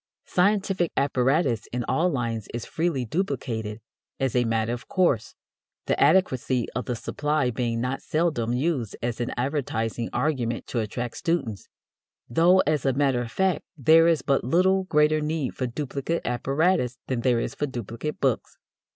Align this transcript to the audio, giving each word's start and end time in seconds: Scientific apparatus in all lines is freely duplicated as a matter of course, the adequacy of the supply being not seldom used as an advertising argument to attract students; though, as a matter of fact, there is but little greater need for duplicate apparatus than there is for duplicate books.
Scientific 0.25 0.91
apparatus 0.97 1.67
in 1.67 1.83
all 1.83 2.09
lines 2.09 2.47
is 2.55 2.65
freely 2.65 3.05
duplicated 3.05 3.81
as 4.19 4.35
a 4.35 4.45
matter 4.45 4.73
of 4.73 4.87
course, 4.87 5.35
the 5.85 5.99
adequacy 6.01 6.67
of 6.71 6.85
the 6.85 6.95
supply 6.95 7.51
being 7.51 7.79
not 7.79 8.01
seldom 8.01 8.51
used 8.51 8.97
as 9.03 9.21
an 9.21 9.31
advertising 9.37 10.09
argument 10.11 10.65
to 10.65 10.79
attract 10.79 11.17
students; 11.17 11.69
though, 12.27 12.61
as 12.65 12.83
a 12.83 12.93
matter 12.93 13.21
of 13.21 13.31
fact, 13.31 13.63
there 13.77 14.07
is 14.07 14.23
but 14.23 14.43
little 14.43 14.85
greater 14.85 15.21
need 15.21 15.53
for 15.53 15.67
duplicate 15.67 16.23
apparatus 16.25 16.97
than 17.05 17.19
there 17.21 17.39
is 17.39 17.53
for 17.53 17.67
duplicate 17.67 18.19
books. 18.19 18.57